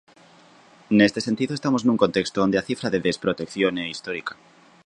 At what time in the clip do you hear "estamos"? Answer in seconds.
1.55-1.81